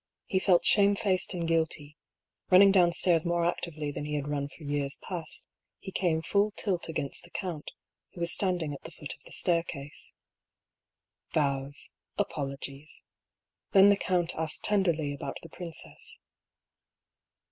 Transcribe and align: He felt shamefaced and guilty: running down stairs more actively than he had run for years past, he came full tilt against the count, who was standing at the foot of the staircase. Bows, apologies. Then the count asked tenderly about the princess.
He 0.25 0.39
felt 0.39 0.65
shamefaced 0.65 1.35
and 1.35 1.47
guilty: 1.47 1.95
running 2.49 2.71
down 2.71 2.91
stairs 2.91 3.23
more 3.23 3.45
actively 3.45 3.91
than 3.91 4.05
he 4.05 4.15
had 4.15 4.27
run 4.27 4.49
for 4.49 4.63
years 4.63 4.97
past, 5.03 5.45
he 5.77 5.91
came 5.91 6.23
full 6.23 6.49
tilt 6.55 6.89
against 6.89 7.23
the 7.23 7.29
count, 7.29 7.69
who 8.13 8.19
was 8.19 8.33
standing 8.33 8.73
at 8.73 8.81
the 8.81 8.89
foot 8.89 9.13
of 9.13 9.23
the 9.25 9.31
staircase. 9.31 10.15
Bows, 11.33 11.91
apologies. 12.17 13.03
Then 13.73 13.89
the 13.89 13.95
count 13.95 14.33
asked 14.33 14.63
tenderly 14.63 15.13
about 15.13 15.37
the 15.43 15.49
princess. 15.49 16.17